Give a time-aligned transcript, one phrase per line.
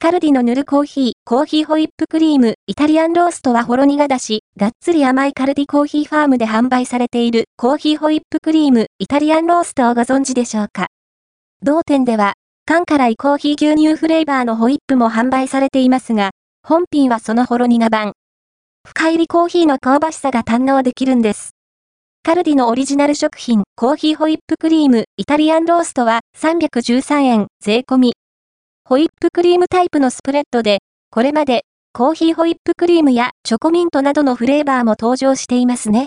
[0.00, 10.86] カルディの塗るコーヒー、コーヒーホイップクリーム、イタリアンローストはほろ苦だし、がっつり甘いカルディコーヒーファームで販売されているコーヒーホイップクリーム、イタリアンローストをご存知でしょうか？
[11.64, 12.34] 同店では、
[12.64, 16.30] 缶辛いコーヒー牛乳フレーバーのホイップも販売されていますが、
[16.62, 18.12] 本品はそのほろ苦版。
[18.86, 21.50] 深入りコーヒーの香ばしさが堪能できるんです。
[22.22, 28.12] カルディのオリジナル食品、コーヒーホイップクリーム、イタリアンローストは313円、税込み。
[28.88, 30.78] ホイップクリームタイプのスプレッドで、
[31.10, 36.06] これまで、コーヒーホイップクリームやチョコミントなどのフレーバーも登場していますね。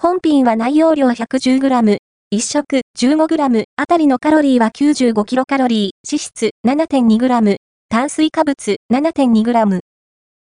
[0.00, 1.96] 本品は内容量 110g、
[2.32, 7.56] 1食 15g あたりのカロリーは 95kcal、脂質 7.2g、
[7.88, 9.80] 炭水化物 7.2g。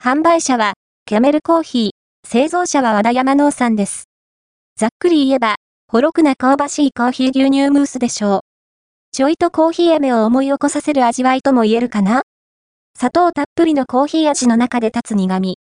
[0.04, 0.74] 販売者は、
[1.06, 4.06] キャメルコーヒー、製造者は和田山農産です。
[4.76, 8.53] ざっくり言えば、ほろくな香ばしいコーヒー牛乳ムースでしょう。
[9.16, 12.24] ちょいとコーヒー飴を思い起こさせる味わいとも言えるかな？
[12.98, 15.60] 砂糖たっぷりのコーヒー味の中で立つ苦味。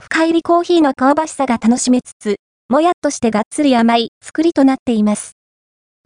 [0.00, 2.36] 深入りコーヒーの香ばしさが楽しめつつ、
[2.68, 5.32] もやっとしてがっつり甘い作りとなっています。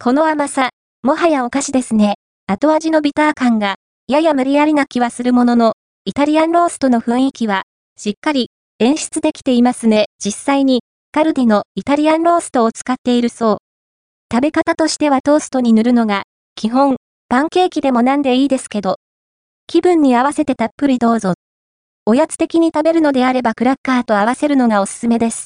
[0.03, 0.69] この甘さ、
[1.03, 2.15] もはやお菓子ですね。
[2.47, 3.75] 後味のビター感が、
[4.07, 5.73] やや無理やりな気はするものの、
[6.05, 7.61] イタリアンローストの雰囲気は、
[7.95, 10.05] しっかり演出できていますね。
[10.17, 13.57] 実際に、カルディのイタリアンローストを使っているそう。
[14.33, 16.23] 食べ方としてはトーストに塗るのが
[16.55, 16.97] 基本、
[17.29, 18.97] パンケーキでもなんでいいですけど。
[19.67, 21.33] 気分に合わせてたっぷりどうぞ。
[22.05, 25.39] おやつ的に食べるのであればクラッカーと合わせるのがおすすめです。